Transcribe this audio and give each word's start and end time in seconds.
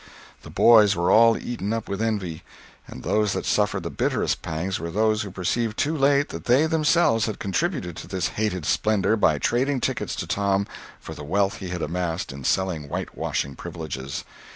The 0.41 0.49
boys 0.49 0.95
were 0.95 1.11
all 1.11 1.37
eaten 1.37 1.71
up 1.73 1.87
with 1.87 2.01
envy—but 2.01 3.03
those 3.03 3.33
that 3.33 3.45
suffered 3.45 3.83
the 3.83 3.91
bitterest 3.91 4.41
pangs 4.41 4.79
were 4.79 4.89
those 4.89 5.21
who 5.21 5.29
perceived 5.29 5.77
too 5.77 5.95
late 5.95 6.29
that 6.29 6.45
they 6.45 6.65
themselves 6.65 7.27
had 7.27 7.37
contributed 7.37 7.97
to 7.97 8.07
this 8.07 8.29
hated 8.29 8.65
splendor 8.65 9.15
by 9.15 9.37
trading 9.37 9.79
tickets 9.79 10.15
to 10.15 10.25
Tom 10.25 10.65
for 10.99 11.13
the 11.13 11.23
wealth 11.23 11.57
he 11.57 11.69
had 11.69 11.83
amassed 11.83 12.31
in 12.31 12.43
selling 12.43 12.85
whitewashing 12.89 13.55
privileges. 13.55 14.23